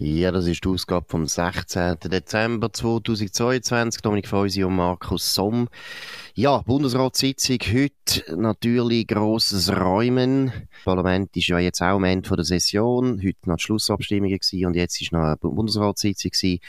[0.00, 1.96] Ja, das ist die Ausgabe vom 16.
[2.04, 4.00] Dezember 2022.
[4.00, 5.68] Dominik Feusi und Markus Somm.
[6.34, 10.52] Ja, Bundesratssitzung heute natürlich grosses Räumen.
[10.52, 13.20] Das Parlament ist ja jetzt auch am Ende der Session.
[13.20, 16.60] Heute noch die Schlussabstimmungen gewesen und jetzt ist noch eine Bundesratssitzung.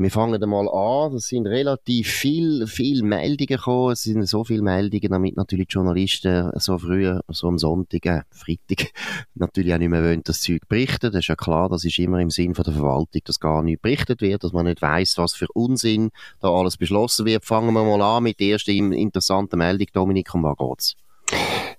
[0.00, 1.14] Wir fangen einmal an.
[1.14, 3.92] Es sind relativ viel, viel Meldungen gekommen.
[3.92, 8.22] Es sind so viele Meldungen, damit natürlich die Journalisten so früh, so am Sonntag, äh,
[8.30, 8.92] Freitag,
[9.34, 11.10] natürlich auch nicht mehr wollen, das Zeug berichten.
[11.10, 13.82] Das ist ja klar, das ist immer im Sinn von der Verwaltung, dass gar nicht
[13.82, 16.10] berichtet wird, dass man nicht weiß, was für Unsinn
[16.40, 17.44] da alles beschlossen wird.
[17.44, 19.88] Fangen wir mal an mit der ersten interessanten Meldung.
[19.92, 21.07] Dominik, um was geht's?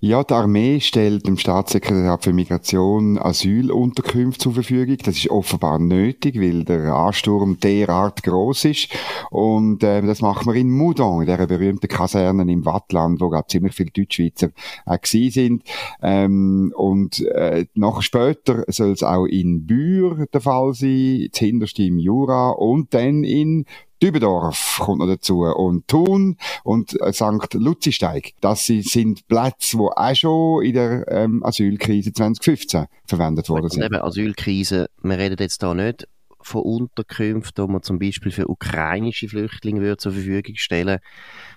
[0.02, 4.96] Ja, die Armee stellt dem Staatssekretariat für Migration Asylunterkünfte zur Verfügung.
[5.04, 8.96] Das ist offenbar nötig, weil der Ansturm derart groß ist.
[9.30, 13.48] Und äh, das machen wir in Moudon, in der berühmten Kaserne im Wattland, wo gerade
[13.48, 14.52] ziemlich viele Deutschschweizer
[14.86, 15.64] äh, gewesen sind.
[16.02, 22.00] Ähm, und äh, noch später soll es auch in Bühr der Fall sein, zuhinterst im
[22.00, 23.66] Jura und dann in
[24.02, 27.54] Dübendorf kommt noch dazu und Thun und äh, St.
[27.54, 28.34] Luzisteig.
[28.42, 33.84] Das sind Plätze, die auch schon in der ähm, Asylkrise 2015 verwendet worden sind.
[33.84, 36.08] Eben, Asylkrise, wir reden jetzt da nicht
[36.42, 41.00] von Unterkünften, die man zum Beispiel für ukrainische Flüchtlinge würde zur Verfügung stellen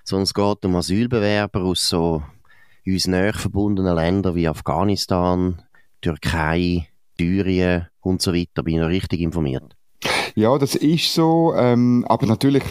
[0.04, 2.22] sondern es geht um Asylbewerber aus so
[2.86, 5.62] uns näher verbundenen Ländern wie Afghanistan,
[6.00, 8.64] Türkei, Syrien und so weiter.
[8.64, 9.76] Bin ich noch richtig informiert?
[10.34, 11.54] Ja, das ist so.
[11.56, 12.64] Ähm, aber natürlich,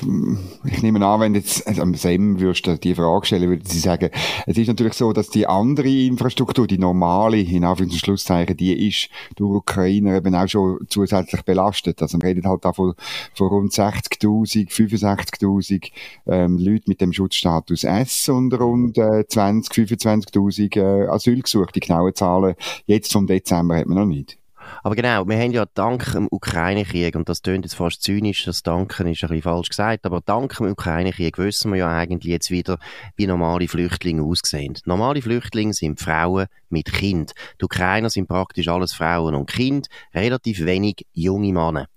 [0.66, 3.80] ich nehme an, wenn jetzt also am Sem würdest du die Frage stellen, würde sie
[3.80, 4.10] sagen,
[4.48, 8.88] es ist natürlich so, dass die andere Infrastruktur, die normale, in Anführungs- und Schlusszeichen, die
[8.88, 12.02] ist durch Ukrainer eben auch schon zusätzlich belastet.
[12.02, 12.94] Also man redet halt da von,
[13.36, 15.92] von rund 60.000, 65.000
[16.28, 21.72] ähm, Leuten mit dem Schutzstatus S und rund äh, 20, 25.000 äh, Asylgesuche.
[21.76, 22.56] Die genauen Zahlen
[22.86, 24.41] jetzt vom Dezember hat man noch nicht.
[24.84, 28.64] Aber genau, wir haben ja dank dem Ukraine-Krieg, und das tönt jetzt fast zynisch, das
[28.64, 32.52] Danken ist ein bisschen falsch gesagt, aber dank dem Ukraine-Krieg wissen wir ja eigentlich jetzt
[32.52, 32.78] wieder,
[33.16, 34.78] wie normale Flüchtlinge aussehen.
[34.86, 37.34] Normale Flüchtlinge sind Frauen mit Kind.
[37.60, 41.88] Die Ukrainer sind praktisch alles Frauen und Kind, relativ wenig junge Männer.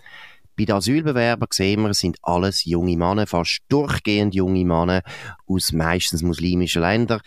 [0.57, 5.03] Bei den Asylbewerbern sehen wir, sind alles junge Männer, fast durchgehend junge Männer
[5.49, 7.21] aus meistens muslimischen Ländern.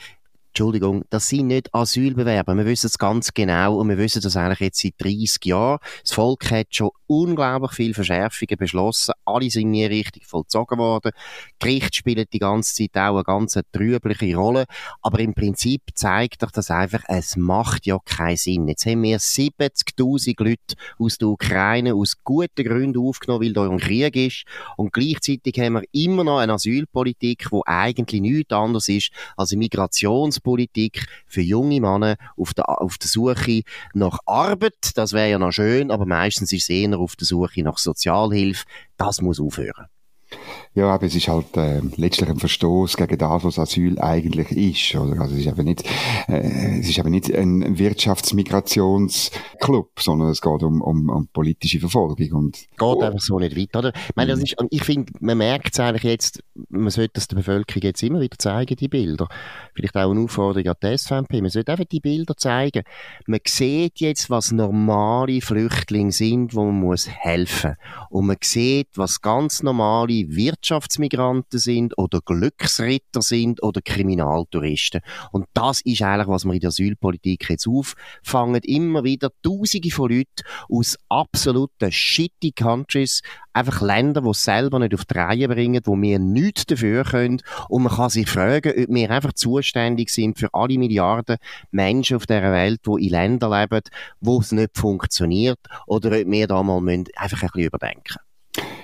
[0.58, 2.56] Entschuldigung, das sind nicht Asylbewerber.
[2.56, 5.78] Wir wissen es ganz genau und wir wissen das eigentlich jetzt seit 30 Jahren.
[6.02, 9.14] Das Volk hat schon unglaublich viele Verschärfungen beschlossen.
[9.24, 11.12] Alle sind nie richtig vollzogen worden.
[11.60, 14.66] Gericht spielt die ganze Zeit auch eine ganz trübliche Rolle.
[15.04, 18.68] Aber im Prinzip zeigt doch das einfach, es macht ja keinen Sinn.
[18.68, 23.78] Jetzt haben wir 70.000 Leute aus der Ukraine aus guten Gründen aufgenommen, weil da ein
[23.78, 24.46] Krieg ist.
[24.76, 29.60] Und gleichzeitig haben wir immer noch eine Asylpolitik, die eigentlich nichts anderes ist als eine
[29.60, 33.64] Migrations Politik für junge Männer auf der, auf der Suche
[33.94, 34.92] nach Arbeit.
[34.96, 38.64] Das wäre ja noch schön, aber meistens ist es eher auf der Suche nach Sozialhilfe.
[38.96, 39.88] Das muss aufhören.
[40.78, 44.94] Ja, aber es ist halt äh, letztlich ein Verstoß gegen das, was Asyl eigentlich ist.
[44.94, 45.20] Oder?
[45.20, 45.84] Also es ist eben nicht,
[46.28, 52.32] äh, es ist eben nicht ein Wirtschaftsmigrationsclub, sondern es geht um, um, um politische Verfolgung.
[52.32, 53.02] Und, geht oh.
[53.02, 53.92] einfach so nicht weiter, oder?
[53.96, 54.46] Ich, meine, das mhm.
[54.46, 58.22] ist, ich finde, man merkt es eigentlich jetzt, man sollte das der Bevölkerung jetzt immer
[58.22, 59.28] wieder zeigen, die Bilder.
[59.74, 61.42] Vielleicht auch eine Aufforderung an die SVP.
[61.42, 62.84] Man sollte einfach die Bilder zeigen.
[63.26, 67.78] Man sieht jetzt, was normale Flüchtlinge sind, wo man muss helfen.
[68.12, 75.00] Und man sieht, was ganz normale Wirtschafts Wirtschaftsmigranten sind oder Glücksritter sind oder Kriminaltouristen.
[75.32, 78.62] Und das ist eigentlich, was wir in der Asylpolitik jetzt auffangen.
[78.64, 83.22] Immer wieder Tausende von Leuten aus absoluten shitty Countries,
[83.54, 87.42] einfach Länder, die selber nicht auf die Reihe bringen, wo wir nichts dafür können.
[87.70, 91.38] Und man kann sich fragen, ob wir einfach zuständig sind für alle Milliarden
[91.72, 93.84] Menschen auf dieser Welt, die in Ländern leben,
[94.20, 96.78] wo es nicht funktioniert, oder ob wir da mal
[97.16, 98.27] einfach ein bisschen überdenken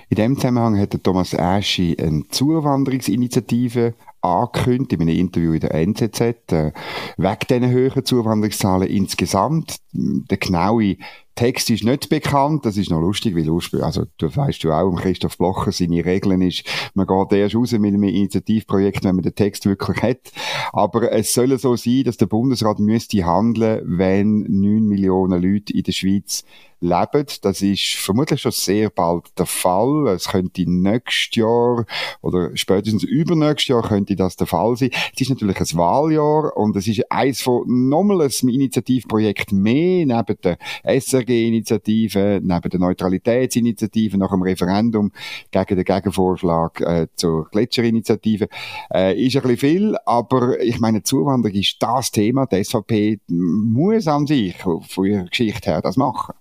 [0.08, 5.74] in dem Zusammenhang hat der Thomas Aschi eine Zuwanderungsinitiative angekündigt in einem Interview in der
[5.74, 6.72] NZZ, äh,
[7.18, 9.76] wegen diesen höheren Zuwanderungszahlen insgesamt.
[9.92, 10.96] Der genaue
[11.34, 14.94] Text ist nicht bekannt, das ist noch lustig, weil ursprünglich, also du weißt du auch,
[14.94, 16.64] Christoph Blocher, seine Regeln ist,
[16.94, 20.32] man geht erst raus mit einem Initiativprojekt, wenn man den Text wirklich hat.
[20.72, 25.82] Aber es soll so sein, dass der Bundesrat müsste handeln, wenn 9 Millionen Leute in
[25.82, 26.44] der Schweiz
[26.84, 27.26] leben.
[27.42, 30.08] Das ist vermutlich schon sehr bald der Fall.
[30.08, 31.86] Es könnte nächstes Jahr
[32.20, 34.90] oder spätestens übernächstes Jahr könnte das der Fall sein.
[35.14, 40.38] Es ist natürlich ein Wahljahr und es ist eins von nochmal ein Initiativprojekt mehr neben
[40.42, 45.10] der SRG-Initiative, neben der Neutralitätsinitiative nach dem Referendum
[45.50, 48.48] gegen den Gegenvorschlag äh, zur Gletscherinitiative.
[48.92, 52.46] Äh, ist ein bisschen viel, aber ich meine, Zuwanderung ist das Thema.
[52.46, 56.34] Die SVP muss an sich von ihrer Geschichte her das machen.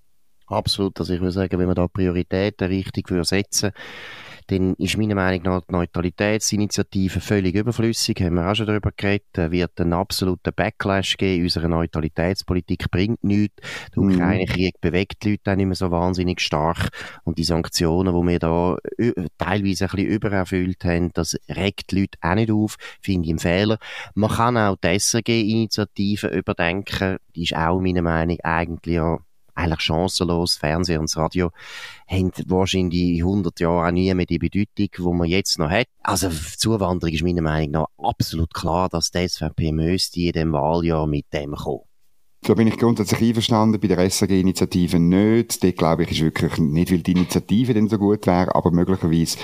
[0.48, 1.00] Absolut.
[1.00, 3.74] Also ich würde sagen, wenn man da Prioritäten richtig setzen würde,
[4.48, 8.19] dann ist meiner Meinung nach die Neutralitätsinitiative völlig überflüssig.
[8.22, 9.25] Haben wir auch schon darüber geredet.
[9.34, 11.44] Es wird einen absoluten Backlash geben.
[11.44, 13.56] Unsere Neutralitätspolitik bringt nichts.
[13.95, 14.12] Der mhm.
[14.12, 16.89] Ukraine-Krieg bewegt die Leute auch nicht mehr so wahnsinnig stark.
[17.24, 18.78] Und die Sanktionen, die wir da
[19.38, 22.75] teilweise ein bisschen übererfüllt haben, das regt die Leute auch nicht auf.
[23.01, 23.78] Finde ich einen Fehler.
[24.13, 27.18] Man kann auch die SRG-Initiative überdenken.
[27.36, 29.19] Die ist auch meiner Meinung nach eigentlich ja
[29.56, 30.56] eigentlich chancenlos.
[30.56, 31.52] Fernsehen und das Radio
[32.08, 35.88] haben wahrscheinlich in 100 Jahren auch nie mehr die Bedeutung, die man jetzt noch hat.
[36.02, 41.08] Also Zuwanderung ist meiner Meinung nach absolut klar, dass die SVP müsste in dem Wahljahr
[41.08, 41.82] mit dem kommen.
[42.44, 45.63] Da bin ich grundsätzlich einverstanden, bei der SRG-Initiative nicht.
[45.63, 49.38] Dort glaube ich, ist wirklich nicht, weil die Initiative denn so gut wäre, aber möglicherweise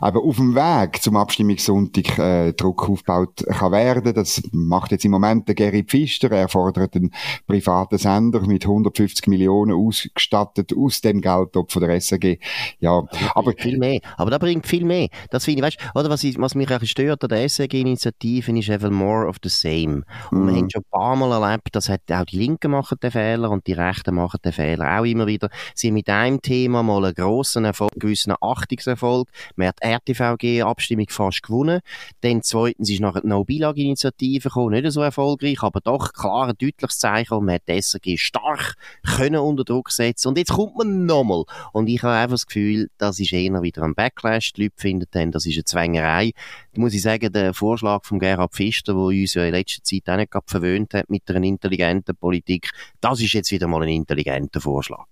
[0.00, 4.14] aber auf dem Weg zum Abstimmungssonntag äh, Druck aufgebaut kann werden.
[4.14, 6.30] Das macht jetzt im Moment der Gary Pfister.
[6.30, 7.12] Er fordert einen
[7.46, 12.38] privaten Sender mit 150 Millionen ausgestattet aus dem Geldtopf von der SRG.
[12.80, 13.02] Ja,
[13.34, 13.52] aber...
[13.58, 14.00] Viel mehr.
[14.16, 15.08] Aber da bringt viel mehr.
[15.30, 18.70] Das finde ich, weißt, oder was, ich, was mich ein stört an der SRG-Initiative ist
[18.70, 20.02] einfach more of the same.
[20.30, 20.46] Und mm.
[20.46, 23.50] wir haben schon ein paar Mal erlebt, das hat auch die Linken machen den Fehler
[23.50, 25.50] und die Rechten machen den Fehler auch immer wieder.
[25.74, 29.28] Sie haben mit einem Thema mal einen grossen Erfolg, einen gewissen Achtungserfolg.
[29.56, 31.80] Man hat die RTVG-Abstimmung fast gewonnen.
[32.20, 36.98] Dann zweitens ist nachher die No-Bilag-Initiative gekommen, nicht so erfolgreich, aber doch klar ein deutliches
[36.98, 38.74] Zeichen man hat die SRG stark
[39.16, 40.28] können unter Druck setzen.
[40.28, 41.44] Und jetzt kommt man nochmal.
[41.72, 44.52] Und ich habe einfach das Gefühl, das ist eher wieder ein Backlash.
[44.52, 46.32] Die Leute finden dann, das ist eine Zwängerei.
[46.76, 50.16] Muss ich sagen, der Vorschlag von Gerhard Pfister, der uns ja in letzter Zeit auch
[50.16, 52.70] nicht verwöhnt hat mit einer intelligenten Politik.
[53.00, 55.06] Das ist jetzt wieder mal ein intelligenter Vorschlag.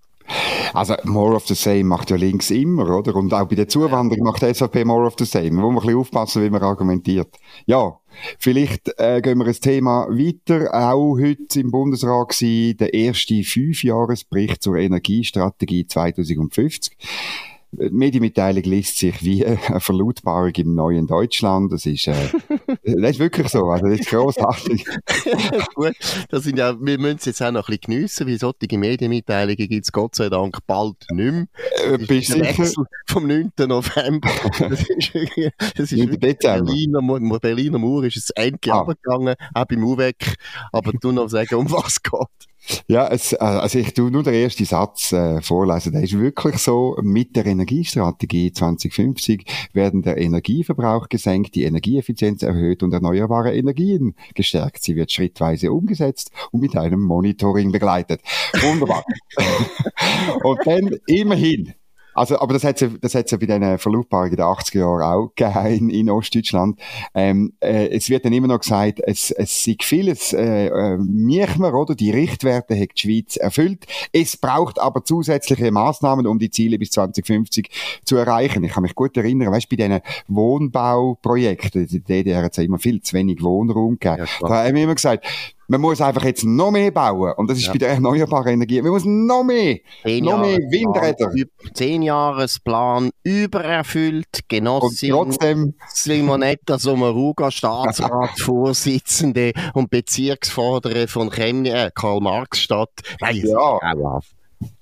[0.73, 3.15] Also, more of the same macht ja links immer, oder?
[3.15, 5.53] Und auch bei der Zuwanderung macht die SVP more of the same.
[5.53, 7.29] Man muss ein bisschen aufpassen, wie man argumentiert.
[7.67, 7.99] Ja,
[8.39, 10.75] vielleicht äh, gehen wir ein Thema weiter.
[10.75, 16.97] Auch heute im Bundesrat war der erste Fünfjahresbericht zur Energiestrategie 2050.
[17.79, 21.73] Die Medienmitteilung liest sich wie eine Verlautbarung im neuen Deutschland.
[21.73, 22.15] Das ist, äh,
[22.85, 23.65] das ist wirklich so.
[23.67, 24.85] Also, das ist großartig.
[25.75, 25.95] Gut,
[26.31, 29.69] das sind ja, wir müssen es jetzt auch noch ein bisschen geniessen, weil solche Medienmitteilungen
[29.69, 31.47] gibt es Gott sei Dank bald nicht mehr.
[31.87, 33.53] Äh, das bist ist der Wechsel vom 9.
[33.59, 34.31] November.
[34.65, 35.13] Das ist,
[35.77, 38.81] das ist Berliner, Berliner Mauer ist es endlich ah.
[38.81, 40.37] abgegangen, auch beim UWEC.
[40.73, 42.54] Aber du noch sagen, um was es geht.
[42.89, 45.93] Ja, es, äh, also ich tu nur den ersten Satz äh, vorlesen.
[45.93, 52.83] Der ist wirklich so, mit der Energiestrategie 2050 werden der Energieverbrauch gesenkt, die Energieeffizienz erhöht
[52.83, 54.83] und erneuerbare Energien gestärkt.
[54.83, 58.21] Sie wird schrittweise umgesetzt und mit einem Monitoring begleitet.
[58.61, 59.05] Wunderbar.
[60.43, 61.75] und dann immerhin
[62.15, 65.03] also, aber das hat es das hat's ja bei diesen Verlautbarungen in den 80er Jahren
[65.03, 66.79] auch gegeben in, Ostdeutschland.
[67.15, 71.75] Ähm, äh, es wird dann immer noch gesagt, es, es sei vieles, äh, äh, Michmer,
[71.75, 71.95] oder?
[71.95, 73.87] Die Richtwerte hat die Schweiz erfüllt.
[74.13, 77.71] Es braucht aber zusätzliche Maßnahmen, um die Ziele bis 2050
[78.05, 78.65] zu erreichen.
[78.65, 82.79] Ich kann mich gut erinnern, weißt, bei diesen Wohnbauprojekten, die DDR hat es ja immer
[82.79, 84.27] viel zu wenig Wohnraum gegeben.
[84.41, 85.27] Ja, da haben wir immer gesagt,
[85.69, 87.33] man muss einfach jetzt noch mehr bauen.
[87.37, 87.73] Und das ist ja.
[87.73, 88.81] bei der erneuerbaren Energie.
[88.83, 91.31] Man muss noch mehr, Zehn noch mehr Windräder.
[91.75, 95.13] Zehn Jahresplan übererfüllt, Genossin.
[95.13, 95.75] Und trotzdem.
[95.89, 102.91] Simonetta Sommaruga, Staatsratsvorsitzende und Bezirksvorderer von Chemnitz, äh, Karl-Marx-Stadt.
[103.21, 104.21] Nein, ja.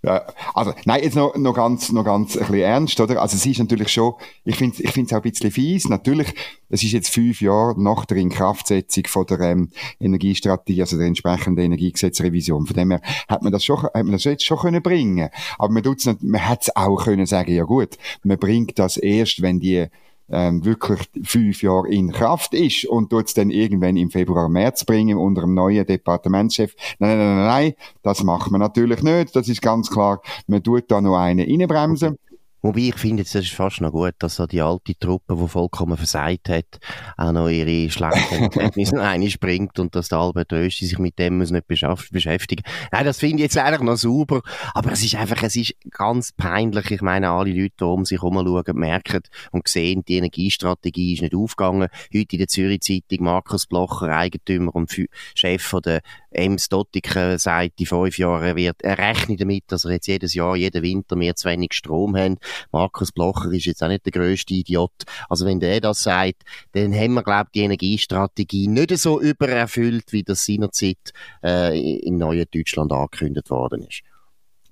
[0.03, 3.23] Ja, also, nein, jetzt noch, noch ganz, noch ganz ein bisschen ernst, oder?
[3.23, 5.89] Also, es ist natürlich schon, ich finde, ich finde es auch ein bisschen fies.
[5.89, 6.35] Natürlich,
[6.69, 9.71] es ist jetzt fünf Jahre nach der Inkraftsetzung von der, ähm,
[10.01, 12.67] Energiestrategie, also der entsprechenden Energiegesetzrevision.
[12.67, 15.31] Von dem her hat man das schon, hat man das jetzt schon können bringen.
[15.59, 19.43] Aber man tut's nicht, man es auch können sagen, ja gut, man bringt das erst,
[19.43, 19.87] wenn die,
[20.33, 24.85] ähm, wirklich fünf Jahre in Kraft ist und tut es dann irgendwann im Februar, März
[24.85, 26.75] bringen unter dem neuen Departementschef.
[26.99, 29.37] Nein, nein, nein, nein, das macht man natürlich nicht.
[29.37, 30.21] Das ist ganz klar.
[30.47, 32.19] Man tut da noch eine reinbremsen.
[32.63, 35.97] Wobei ich finde, es ist fast noch gut, dass so die alte Truppe, die vollkommen
[35.97, 36.79] versagt hat,
[37.17, 41.51] auch noch ihre schlechten Ergebnisse einspringt und dass der Albert Rösti sich mit dem muss
[41.51, 44.43] nicht beschäftigen Nein, das finde ich jetzt eigentlich noch super.
[44.75, 46.91] Aber es ist einfach, es ist ganz peinlich.
[46.93, 51.23] Ich meine, alle Leute, die um sich herum schauen, merken und sehen, die Energiestrategie ist
[51.23, 51.89] nicht aufgegangen.
[52.15, 54.95] Heute in der Zürich Zeitung Markus Blocher, Eigentümer und
[55.35, 56.01] Chef von der
[56.35, 60.57] Ems Dottiken sagt, in fünf Jahren wird, er rechnet damit, dass er jetzt jedes Jahr,
[60.57, 62.39] jeden Winter mehr zu wenig Strom haben.
[62.71, 64.93] Markus Blocher ist jetzt auch nicht der grösste Idiot.
[65.29, 70.13] Also wenn der das sagt, dann haben wir, glaube ich, die Energiestrategie nicht so übererfüllt,
[70.13, 71.13] wie das seinerzeit
[71.45, 74.03] äh, im neuen Deutschland angekündigt worden ist.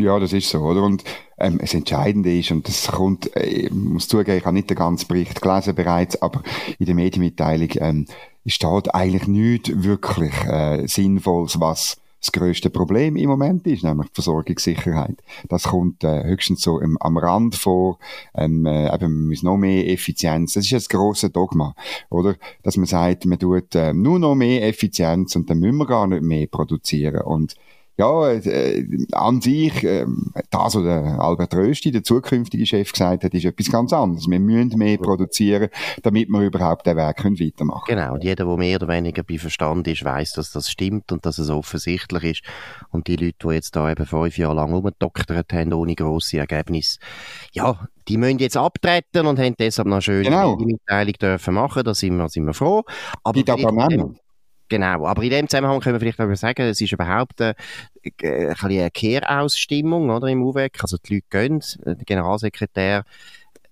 [0.01, 0.83] Ja, das ist so, oder?
[0.83, 1.05] Und
[1.39, 4.79] ähm, das Entscheidende ist, und das kommt, äh, ich muss zugeben, ich habe nicht den
[4.79, 6.43] ganzen Bericht gelesen bereits, aber
[6.79, 8.07] in der Medienmitteilung ähm,
[8.47, 14.15] steht eigentlich nichts wirklich äh, Sinnvolles, was das größte Problem im Moment ist, nämlich die
[14.15, 15.17] Versorgungssicherheit.
[15.49, 17.99] Das kommt äh, höchstens so im, am Rand vor,
[18.35, 20.53] ähm, äh, eben, wir müssen noch mehr Effizienz.
[20.53, 21.75] Das ist das große Dogma,
[22.11, 22.37] oder?
[22.63, 26.07] Dass man sagt, man tut äh, nur noch mehr Effizienz und dann müssen wir gar
[26.07, 27.23] nicht mehr produzieren.
[27.23, 27.55] Und
[27.97, 30.07] ja, äh, an sich, äh,
[30.51, 34.27] das, was der Albert Rösti, der zukünftige Chef, gesagt hat, ist etwas ganz anderes.
[34.29, 35.69] Wir müssen mehr produzieren,
[36.03, 38.01] damit wir überhaupt den Weg können weitermachen können.
[38.01, 41.27] Genau, und jeder, der mehr oder weniger bei Verstand ist, weiß, dass das stimmt und
[41.27, 42.43] dass es offensichtlich ist.
[42.91, 46.99] Und die Leute, die jetzt da eben fünf Jahre lang rumgedoktert haben, ohne grosse Ergebnisse,
[47.53, 50.57] ja, die müssen jetzt abtreten und haben deshalb noch schön genau.
[50.57, 52.83] Mitteilung dürfen machen, da sind wir, sind wir froh.
[53.23, 54.15] Aber die aber.
[54.71, 57.57] Genau, aber in dem Zusammenhang können wir vielleicht auch sagen, es ist überhaupt eine,
[58.23, 60.79] äh, eine Kehraussstimmung oder, im UWEC.
[60.81, 63.05] Also die Leute gehen, der Generalsekretär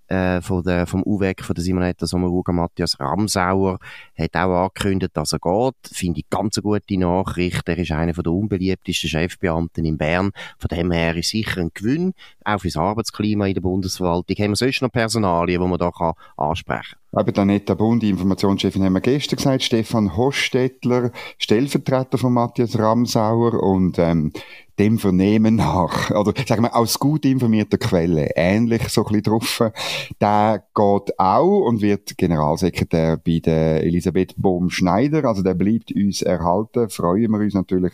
[0.08, 3.78] äh, von der, vom UWEC, von der Simonetta Sommaruga, Matthias Ramsauer,
[4.18, 5.74] hat auch angekündigt, dass er geht.
[5.92, 7.68] Finde ich ganz eine gute Nachricht.
[7.68, 10.30] Er ist einer der unbeliebtesten Chefbeamten in Bern.
[10.58, 14.36] Von dem her ist sicher ein Gewinn, auch fürs Arbeitsklima in der Bundesverwaltung.
[14.36, 17.20] Haben wir sonst noch Personalien, die man da kann ansprechen kann?
[17.20, 23.62] Eben Danetta Bund, die Informationschefin, haben wir gestern gesagt, Stefan Hostetler, Stellvertreter von Matthias Ramsauer
[23.62, 24.32] und ähm,
[24.78, 29.72] dem Vernehmen nach, oder sagen wir aus gut informierter Quelle, ähnlich so ein bisschen drauf,
[30.20, 36.88] der geht auch und wird Generalsekretär bei der Elisabeth Bohm-Schneider, also der bleibt uns erhalten,
[36.90, 37.92] freuen wir uns natürlich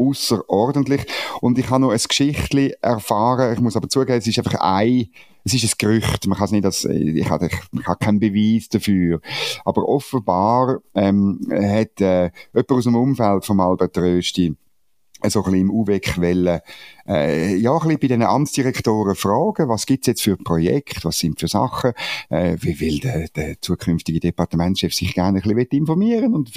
[0.00, 1.04] außerordentlich.
[1.40, 5.08] Und ich habe noch ein Geschichtchen erfahren, ich muss aber zugeben, es ist einfach ein,
[5.44, 8.68] es ist ein Gerücht, man kann es nicht als, ich habe, ich habe keinen Beweis
[8.68, 9.20] dafür.
[9.64, 14.56] Aber offenbar ähm, hat äh, jemand aus dem Umfeld von Albert Rösti
[15.28, 16.60] so ein bisschen im UWEC wollen,
[17.06, 21.40] äh, ja, ein bisschen bei den Amtsdirektoren fragen, was gibt's jetzt für Projekte, was sind
[21.40, 21.92] für Sachen,
[22.28, 26.50] äh, wie will der, der zukünftige Departementschef sich gerne ein bisschen informieren und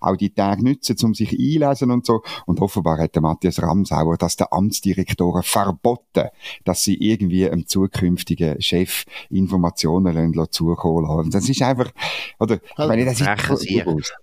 [0.00, 2.22] auch die Tage nutzen, um sich einlesen und so.
[2.46, 6.28] Und offenbar hat der Matthias Ramsauer das der Amtsdirektoren verboten,
[6.64, 11.30] dass sie irgendwie einem zukünftigen Chef Informationen zukommen lassen.
[11.30, 11.90] Das ist einfach,
[12.38, 13.28] oder, also, meine, das ist,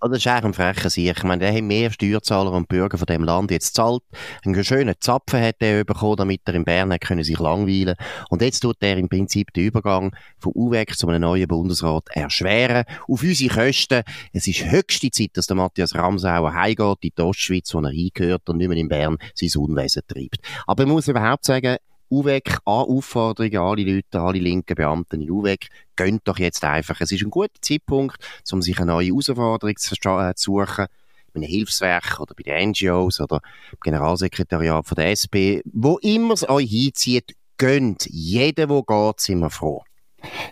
[0.00, 1.16] oder das ist eigentlich ein frecher Sieg.
[1.16, 4.02] Ich meine, der hat mehr Steuerzahler und Bürger von dem Land jetzt zahlt.
[4.44, 7.96] Einen schönen Zapfen hat er bekommen, damit er in Bern können sich langweilen
[8.30, 12.84] Und jetzt tut er im Prinzip den Übergang vom UWEC zu einem neuen Bundesrat erschweren.
[13.08, 14.02] Auf unsere Kosten.
[14.32, 18.48] Es ist höchste Zeit, dass der Matthias Ramsauer heimgeht in die Ostschweiz, wo er hingehört
[18.48, 20.38] und nicht mehr in Bern sein Unwesen treibt.
[20.66, 21.76] Aber man muss überhaupt sagen,
[22.10, 27.00] UWEC an Aufforderungen, alle Leute, alle linken Beamten in UWEC, gönnt doch jetzt einfach.
[27.00, 28.16] Es ist ein guter Zeitpunkt,
[28.50, 30.86] um sich eine neue Herausforderung zu äh, suchen
[31.34, 33.40] einem Hilfswerk oder bei den NGOs oder
[33.72, 38.06] im Generalsekretariat von der SP, wo immer es euch hinzieht, gönnt.
[38.10, 39.82] Jeder, der geht, sind wir froh.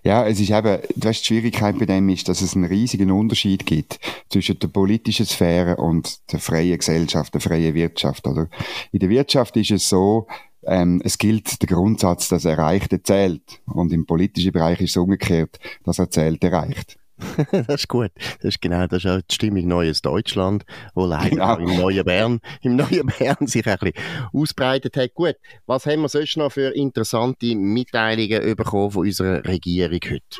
[0.03, 3.11] Ja, es ist eben, du weißt, die Schwierigkeit bei dem ist, dass es einen riesigen
[3.11, 8.49] Unterschied gibt zwischen der politischen Sphäre und der freien Gesellschaft, der freien Wirtschaft, oder?
[8.93, 10.27] In der Wirtschaft ist es so,
[10.65, 13.61] ähm, es gilt der Grundsatz, dass Erreichte zählt.
[13.67, 17.00] Und im politischen Bereich ist es umgekehrt, dass Erzählte erreicht.
[17.53, 18.11] das ist gut.
[18.17, 21.57] Das ist genau, das ist auch die Stimmung Neues Deutschland, wo leider genau.
[21.57, 23.95] im neuen Bern, im neuen Bern sich ein bisschen
[24.33, 25.15] ausbreitet hat.
[25.15, 25.37] Gut.
[25.67, 30.39] Was haben wir sonst noch für interessante Mitteilungen bekommen von unserer Regierung heute?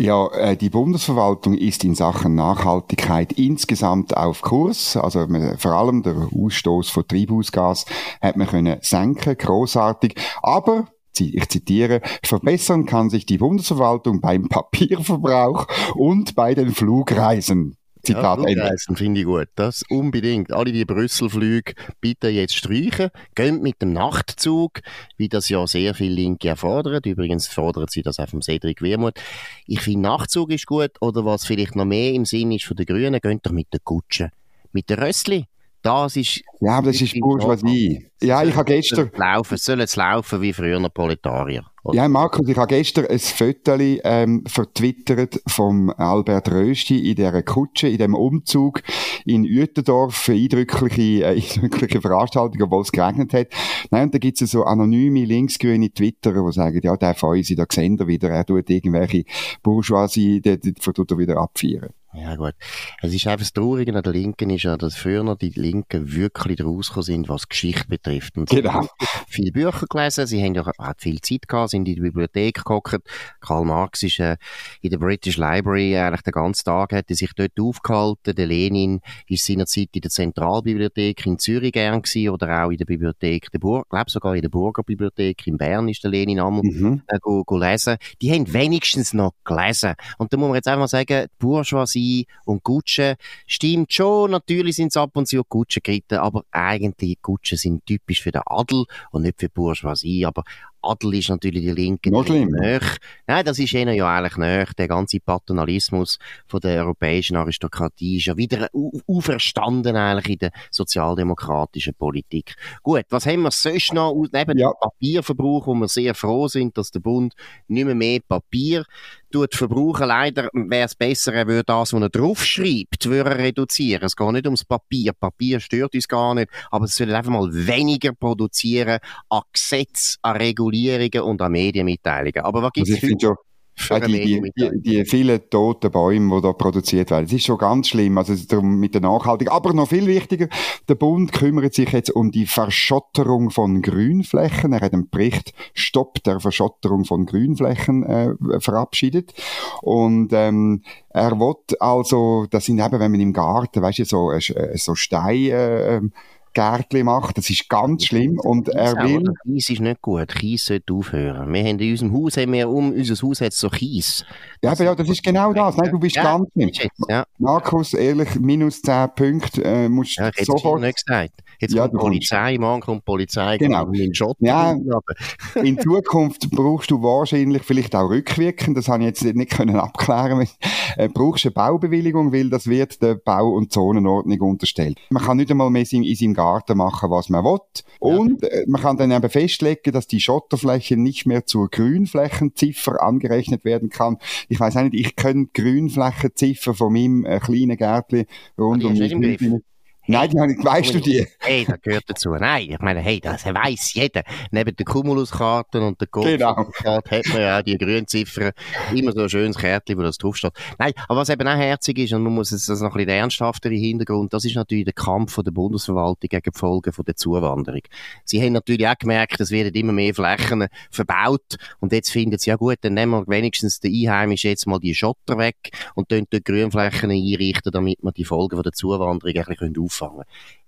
[0.00, 4.96] Ja, äh, die Bundesverwaltung ist in Sachen Nachhaltigkeit insgesamt auf Kurs.
[4.96, 5.28] Also
[5.58, 7.86] vor allem der Ausstoß von Treibhausgas
[8.20, 10.16] hat man können senken, großartig.
[10.42, 10.88] Aber
[11.20, 17.76] ich zitiere, verbessern kann sich die Bundesverwaltung beim Papierverbrauch und bei den Flugreisen.
[18.04, 19.48] Zitat ja, Flugreisen finde ich gut.
[19.54, 20.52] Das unbedingt.
[20.52, 23.10] Alle die Brüsselflüge bitte jetzt streichen.
[23.34, 24.80] Gehen mit dem Nachtzug,
[25.16, 27.00] wie das ja sehr viele Linke erfordern.
[27.04, 29.20] Übrigens fordern sie das auch vom Cedric Wermuth.
[29.66, 30.92] Ich finde, Nachtzug ist gut.
[31.00, 33.80] Oder was vielleicht noch mehr im Sinn ist von den Grünen, geht doch mit der
[33.80, 34.30] Kutsche.
[34.72, 35.46] Mit der Rössli.
[35.84, 36.40] Das ist.
[36.60, 38.06] Ja, aber das ist Bourgeoisie.
[38.22, 39.10] Ja, ich habe gestern.
[39.16, 41.62] Laufen, sollen es laufen wie früher Proletarier.
[41.82, 41.96] Oder?
[41.96, 47.88] Ja, Markus, ich habe gestern ein Foto ähm, vertwittert vom Albert Rösti in dieser Kutsche,
[47.88, 48.80] in dem Umzug
[49.26, 50.30] in Uetendorf.
[50.30, 53.48] Eindrückliche, äh, eindrückliche Veranstaltung, obwohl es geregnet hat.
[53.90, 57.66] Nein, und da gibt es so anonyme linksgrüne Twitterer, die sagen, ja, der Feusi, da
[57.70, 59.24] sehen wir wieder, er tut irgendwelche
[59.62, 61.90] Bourgeoisie, der, der, der tut er wieder abfeiern.
[62.16, 62.54] Ja, gut.
[63.02, 66.12] Es ist einfach das Traurige an der Linken ist ja, dass früher noch die Linken
[66.12, 68.36] wirklich rausgekommen sind, was Geschichte betrifft.
[68.36, 68.72] Und sie genau.
[68.74, 68.88] haben
[69.26, 73.00] viele Bücher gelesen, sie haben ja auch viel Zeit gehabt, sind in die Bibliothek geguckt.
[73.40, 74.36] Karl Marx ist äh,
[74.80, 78.34] in der British Library eigentlich den ganzen Tag, hat er sich dort aufgehalten.
[78.34, 82.84] Der Lenin ist seinerzeit in der Zentralbibliothek in Zürich gern gewesen, oder auch in der
[82.84, 87.02] Bibliothek der Burg, glaube sogar in der Burgerbibliothek in Bern ist der Lenin einmal Mhm.
[87.08, 87.96] äh, go, go lesen.
[88.22, 89.94] Die haben wenigstens noch gelesen.
[90.18, 92.03] Und da muss man jetzt einfach mal sagen, die Bourgeoisie
[92.44, 94.30] und Gutsche stimmt schon.
[94.30, 98.32] Natürlich sind es ab und zu auch Gutschen geritten, aber eigentlich Gutschen sind typisch für
[98.32, 100.26] den Adel und nicht für die Bourgeoisie.
[100.26, 100.44] Aber
[100.84, 102.80] Adel ist natürlich die Linke Noch schlimmer.
[103.26, 104.66] Nein, das ist ihnen ja eigentlich näher.
[104.78, 110.50] Der ganze Paternalismus von der europäischen Aristokratie ist ja wieder au- auferstanden eigentlich in der
[110.70, 112.54] sozialdemokratischen Politik.
[112.82, 114.14] Gut, was haben wir sonst noch?
[114.32, 114.70] Neben Ja.
[114.70, 117.34] dem Papierverbrauch, wo wir sehr froh sind, dass der Bund
[117.68, 118.84] nicht mehr mehr Papier
[119.30, 120.06] tut verbrauchen.
[120.06, 124.04] Leider wäre es besser, er würde das, was er draufschreibt, würde er reduzieren.
[124.04, 125.12] Es geht nicht ums Papier.
[125.12, 126.48] Papier stört uns gar nicht.
[126.70, 128.98] Aber es soll einfach mal weniger produzieren
[129.28, 130.36] an Gesetz, an
[130.74, 132.44] Regulierungen und an Medienmitteilungen.
[132.44, 133.36] Aber was gibt Also es schon,
[133.76, 137.46] für Ja, eine die, die, die, vielen toten Bäume, die da produziert werden, das ist
[137.46, 138.16] schon ganz schlimm.
[138.16, 139.54] Also darum mit der Nachhaltigkeit.
[139.54, 140.48] Aber noch viel wichtiger,
[140.88, 144.72] der Bund kümmert sich jetzt um die Verschotterung von Grünflächen.
[144.72, 149.34] Er hat einen Bericht Stopp der Verschotterung von Grünflächen äh, verabschiedet.
[149.82, 154.30] Und ähm, er will also, das sind eben, wenn man im Garten, weißt du, so,
[154.30, 156.12] äh, so Stein äh, ähm,
[156.54, 158.38] Gärtli macht, das ist ganz schlimm.
[158.38, 159.34] Und er will...
[159.44, 160.28] Kies ist nicht gut.
[160.34, 161.52] Kies sollte aufhören.
[161.52, 164.24] Wir haben in unserem Haus, haben wir um unser Haus hat so Kies.
[164.64, 165.76] Ja, aber ja, das ist genau das.
[165.76, 167.24] Nein, du bist Ja, ganz jetzt, ja.
[167.38, 171.32] Markus, ehrlich, minus 10 Punkte, äh, musst Ja, es sofort, nicht gesagt.
[171.60, 173.88] Jetzt Ja, kommt du Polizei, morgen kommt Polizei, Genau.
[173.92, 174.44] in Schotten.
[174.46, 174.74] Ja.
[175.62, 180.48] In Zukunft brauchst du wahrscheinlich vielleicht auch rückwirkend, das habe ich jetzt nicht können abklären,
[180.96, 184.98] äh, brauchst eine Baubewilligung, weil das wird der Bau- und Zonenordnung unterstellt.
[185.10, 187.60] Man kann nicht einmal mehr in, in seinem Garten machen, was man will.
[188.00, 193.64] Und äh, man kann dann eben festlegen, dass die Schotterfläche nicht mehr zur Grünflächenziffer angerechnet
[193.64, 194.18] werden kann.
[194.54, 198.92] Ich weiß auch nicht, ich könnte die Grünflächenziffer von meinem äh, kleinen Gärtchen rund um
[198.92, 199.73] hast
[200.06, 201.26] Nein, die habe ich, weißt du die?
[201.38, 202.30] Hey, das gehört dazu.
[202.30, 204.22] Nein, ich meine, hey, das weiss jeder.
[204.50, 206.54] Neben den Cumuluskarten und der Genau.
[206.54, 208.52] Golfkarte hat man ja auch die grünen Ziffern.
[208.94, 210.52] Immer so ein schönes Kärtchen, wo das draufsteht.
[210.78, 213.10] Nein, aber was eben auch herzig ist, und man muss es das noch ein bisschen
[213.10, 217.04] ernsthafter im Hintergrund, das ist natürlich der Kampf von der Bundesverwaltung gegen die Folgen von
[217.04, 217.82] der Zuwanderung.
[218.24, 222.50] Sie haben natürlich auch gemerkt, es werden immer mehr Flächen verbaut und jetzt finden sie,
[222.50, 225.56] ja gut, dann nehmen wir wenigstens den Einheimischen jetzt mal die Schotter weg
[225.94, 230.24] und tun dort Grünflächen einrichten, damit wir die Folgen von der Zuwanderung ein bisschen auffangen.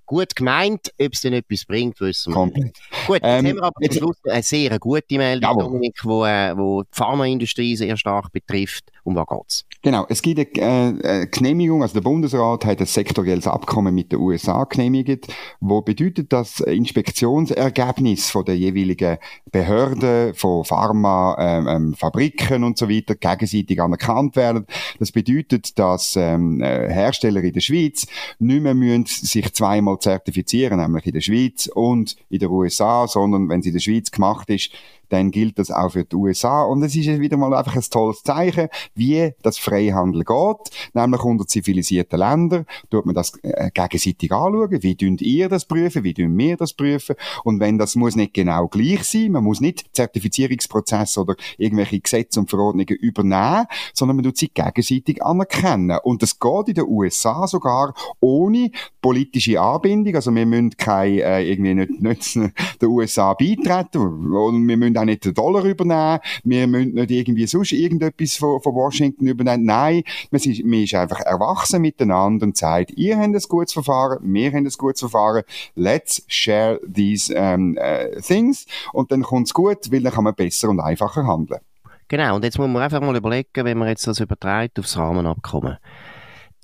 [0.09, 2.79] Gut gemeint, ob es denn etwas bringt, wissen wir nicht.
[3.09, 5.59] Gut, jetzt Ähm, haben wir aber jetzt- zum Schluss eine sehr gute Meldung.
[5.59, 8.93] Dominik, wo, äh, wo die Pharmaindustrie sehr stark betrifft.
[9.07, 9.64] Um was geht's?
[9.83, 14.19] Genau, es gibt eine äh, Genehmigung, also der Bundesrat hat ein sektorielles Abkommen mit den
[14.19, 15.29] USA genehmigt,
[15.61, 19.19] wo bedeutet, dass Inspektionsergebnis von der jeweiligen
[19.53, 24.66] Behörden, von Pharma, ähm, ähm, Fabriken und so weiter gegenseitig anerkannt werden.
[24.99, 28.09] Das bedeutet, dass ähm, äh, Hersteller in der Schweiz
[28.40, 33.49] nicht mehr müssen sich zweimal zertifizieren, nämlich in der Schweiz und in den USA, sondern
[33.49, 34.73] wenn es in der Schweiz gemacht ist,
[35.09, 36.62] dann gilt das auch für die USA.
[36.62, 41.47] Und es ist wieder mal einfach ein tolles Zeichen, wie das Freihandel geht, nämlich unter
[41.47, 46.37] zivilisierten Ländern, tut man das äh, gegenseitig anschauen, wie tun ihr das prüfen, wie tun
[46.37, 51.21] wir das prüfen, und wenn das muss nicht genau gleich sein, man muss nicht Zertifizierungsprozesse
[51.21, 55.99] oder irgendwelche Gesetze und Verordnungen übernehmen, sondern man tut sie gegenseitig anerkennen.
[56.03, 61.42] Und das geht in den USA sogar ohne politische Anbindung, also wir müssen kein, äh,
[61.42, 62.35] irgendwie nicht, nicht
[62.83, 67.47] den USA beitreten, und wir müssen auch nicht den Dollar übernehmen, wir müssen nicht irgendwie
[67.47, 72.57] sonst irgendetwas von, von Washington übernehmen, nein, man ist, man ist einfach erwachsen miteinander und
[72.57, 75.43] sagt, ihr habt ein gutes Verfahren, wir haben ein gutes Verfahren,
[75.75, 80.69] let's share these ähm, äh, things, und dann kommt's gut, weil dann kann man besser
[80.69, 81.61] und einfacher handeln.
[82.09, 85.79] Genau, und jetzt muss man einfach mal überlegen, wenn man jetzt das überträgt aufs Rahmenabkommen.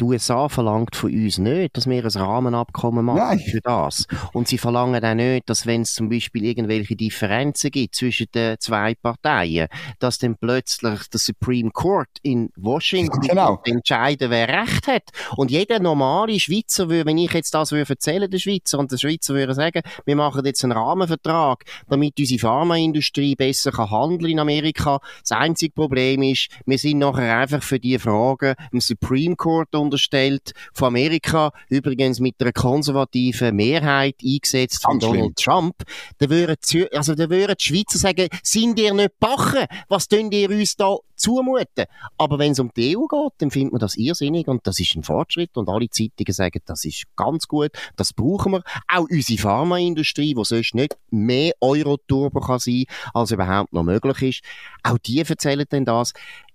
[0.02, 3.38] Die USA verlangt von uns nicht, dass wir ein Rahmenabkommen machen Nein.
[3.38, 4.06] für das.
[4.32, 8.58] Und sie verlangen auch nicht, dass wenn es zum Beispiel irgendwelche Differenzen gibt zwischen den
[8.58, 9.68] zwei Parteien,
[10.00, 13.60] dass dann plötzlich der Supreme Court in Washington Genau.
[13.64, 15.04] entscheiden, wer Recht hat.
[15.36, 18.98] Und jeder normale Schweizer würde, wenn ich jetzt das würde erzählen, der Schweizer, und der
[18.98, 24.40] Schweizer würde sagen, wir machen jetzt einen Rahmenvertrag, damit unsere Pharmaindustrie besser kann handeln in
[24.40, 24.98] Amerika.
[25.20, 30.52] Das einzige Problem ist, wir sind nachher einfach für die Fragen im Supreme Court unterstellt,
[30.72, 35.74] von Amerika, übrigens mit einer konservativen Mehrheit eingesetzt von Donald Trump,
[36.18, 39.66] dann würden, die, also dann würden die Schweizer sagen, sind ihr nicht bachen?
[39.88, 41.84] Was tun ihr uns da zumuten?
[42.18, 44.94] Aber wenn es um die EU geht, dann findet man das irrsinnig und das ist
[44.96, 48.62] ein Fortschritt und alle Zeitungen sagen, das ist ganz gut, das brauchen wir.
[48.88, 54.44] Auch unsere Pharmaindustrie, die sonst nicht mehr Euro-Turbo kann sein, als überhaupt noch möglich ist,
[54.82, 56.12] auch die erzählen dann das.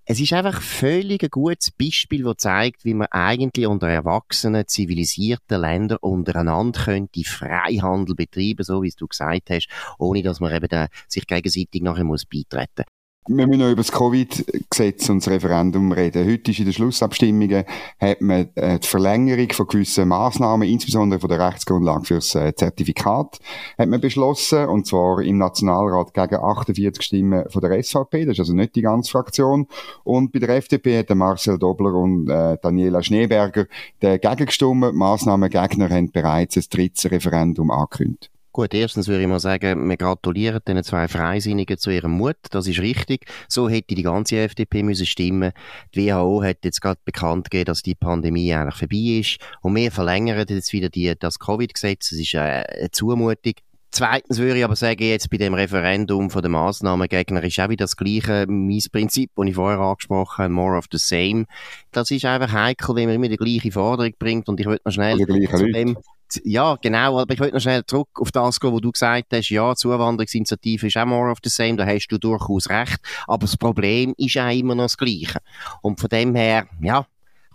[0.09, 5.59] Es ist einfach völlig ein gutes Beispiel, das zeigt, wie man eigentlich unter erwachsenen, zivilisierten
[5.59, 9.67] Ländern untereinander könnte Freihandel betreiben, so wie es du gesagt hast,
[9.99, 12.85] ohne dass man eben da sich gegenseitig nachher muss beitreten
[13.29, 16.25] wir müssen noch über das Covid-Gesetz und das Referendum reden.
[16.25, 17.65] Heute ist in den Schlussabstimmungen
[17.99, 23.39] hat man äh, die Verlängerung von gewissen Massnahmen, insbesondere von der Rechtsgrundlage fürs äh, Zertifikat,
[23.77, 28.39] hat man beschlossen, und zwar im Nationalrat gegen 48 Stimmen von der SVP, das ist
[28.39, 29.67] also nicht die ganze Fraktion,
[30.03, 33.65] und bei der FDP hat Marcel Dobler und äh, Daniela Schneeberger
[33.99, 34.93] dagegen gestimmt.
[34.93, 38.31] Massnahmengegner haben bereits ein drittes Referendum angekündigt.
[38.57, 42.37] Gut, erstens würde ich mal sagen, wir gratulieren den zwei Freisinnigen zu ihrem Mut.
[42.49, 43.27] Das ist richtig.
[43.47, 45.51] So hätte die ganze FDP müssen stimmen.
[45.93, 49.37] Die WHO hat jetzt gerade bekannt gegeben, dass die Pandemie eigentlich vorbei ist.
[49.61, 52.09] Und wir verlängern jetzt wieder die, das Covid-Gesetz.
[52.09, 53.53] Das ist eine, eine Zumutung.
[53.91, 57.83] Zweitens würde ich aber sagen, jetzt bei dem Referendum von den Massnahmengegner ist auch wieder
[57.83, 61.45] das gleiche, mein Prinzip, das ich vorher angesprochen habe, more of the same.
[61.91, 64.91] Das ist einfach heikel, wenn man immer die gleiche Forderung bringt und ich würde noch
[64.91, 65.25] schnell zu
[65.71, 65.95] dem,
[66.43, 69.49] ja, genau, aber ich wollte noch schnell zurück auf das gehen, wo du gesagt hast,
[69.49, 73.57] ja, Zuwanderungsinitiative ist auch more of the same, da hast du durchaus recht, aber das
[73.57, 75.39] Problem ist auch immer noch das Gleiche.
[75.81, 77.05] Und von dem her, ja,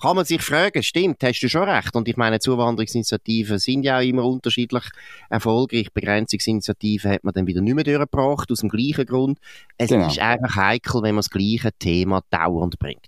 [0.02, 1.94] kann man sich fragen, stimmt, hast du schon recht.
[1.94, 4.82] Und ich meine, Zuwanderungsinitiativen sind ja auch immer unterschiedlich
[5.30, 5.92] erfolgreich.
[5.92, 9.38] Begrenzungsinitiativen hat man dann wieder nicht mehr durchgebracht, aus dem gleichen Grund.
[9.78, 10.08] Es genau.
[10.08, 13.06] ist einfach heikel, wenn man das gleiche Thema dauernd bringt.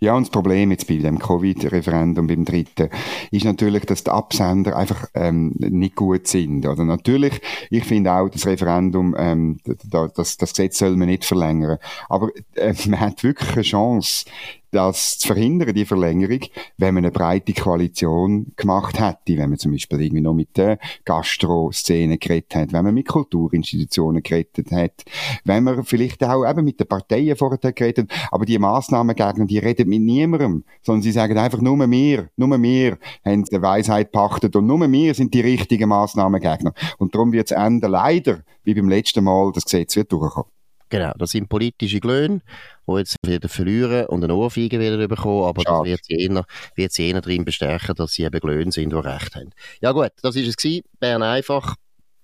[0.00, 2.88] Ja, und das Problem jetzt bei dem Covid-Referendum beim dritten
[3.30, 6.66] ist natürlich, dass die Absender einfach ähm, nicht gut sind.
[6.66, 11.78] Oder natürlich, ich finde auch, das Referendum, ähm, das, das Gesetz soll man nicht verlängern.
[12.08, 14.26] Aber äh, man hat wirklich eine Chance,
[14.70, 16.40] das zu verhindern, die Verlängerung,
[16.76, 20.78] wenn man eine breite Koalition gemacht hätte, wenn man zum Beispiel irgendwie noch mit der
[21.04, 25.04] Gastro-Szene geredet hat, wenn man mit Kulturinstitutionen geredet hat,
[25.44, 29.58] wenn man vielleicht auch eben mit den Parteien vorher geredet hat, aber die Massnahmengegner, die
[29.58, 34.54] reden mit niemandem, sondern sie sagen einfach, nur wir, nur wir haben die Weisheit pachtet
[34.56, 36.72] und nur wir sind die richtigen Massnahmengegner.
[36.98, 40.57] Und darum wird es enden, leider, wie beim letzten Mal, das Gesetz wird durchkommen.
[40.90, 42.40] Genau, das sind politische Glöhne,
[42.86, 45.78] die jetzt wieder verlieren und eine Ohrfeige wieder bekommen, aber Schade.
[45.78, 48.96] das wird sie, eher, wird sie eher darin bestärken, dass sie eben Glöhne sind, die
[48.96, 49.50] recht haben.
[49.80, 50.84] Ja gut, das ist es gewesen.
[50.98, 51.76] Bern einfach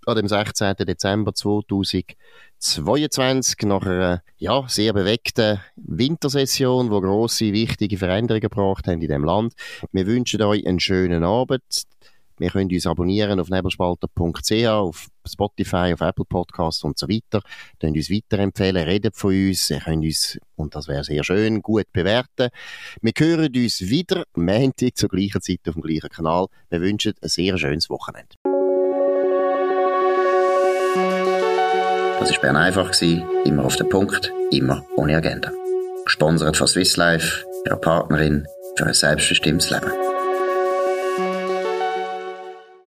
[0.07, 0.75] an dem 16.
[0.77, 9.09] Dezember 2022 nach einer ja, sehr bewegten Wintersession, wo grosse, wichtige Veränderungen gebracht haben in
[9.09, 9.55] dem Land.
[9.93, 11.63] Wir wünschen euch einen schönen Abend.
[12.39, 17.43] Wir können uns abonnieren auf nebelspalter.ch, auf Spotify, auf Apple Podcasts und so weiter.
[17.81, 19.71] Können uns weiterempfehlen, redet von uns.
[19.71, 22.49] Ihr könnt uns, und das wäre sehr schön, gut bewerten.
[23.01, 26.47] Wir hören uns wieder Montag zur gleichen Zeit auf dem gleichen Kanal.
[26.71, 28.37] Wir wünschen ein sehr schönes Wochenende.
[32.21, 32.91] Das war Bern einfach,
[33.45, 35.53] immer auf den Punkt, immer ohne Agenda.
[36.05, 39.91] Gesponsert von Swiss Life, ihrer Partnerin für ein selbstbestimmtes Leben.